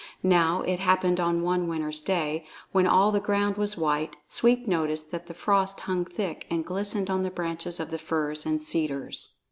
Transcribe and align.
Now 0.23 0.63
it 0.63 0.79
happened 0.79 1.19
on 1.19 1.43
one 1.43 1.67
winter's 1.67 1.99
day, 1.99 2.43
when 2.71 2.87
all 2.87 3.11
the 3.11 3.19
ground 3.19 3.55
was 3.57 3.77
white, 3.77 4.15
Sweep 4.27 4.67
noticed 4.67 5.11
that 5.11 5.27
the 5.27 5.33
frost 5.35 5.81
hung 5.81 6.05
thick 6.05 6.47
and 6.49 6.65
glistened 6.65 7.11
on 7.11 7.21
the 7.21 7.29
branches 7.29 7.79
of 7.79 7.91
the 7.91 7.99
firs 7.99 8.43
and 8.43 8.63
cedars. 8.63 9.35